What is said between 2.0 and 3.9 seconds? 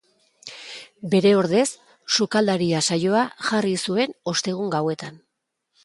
Sukaldaria saioa jarri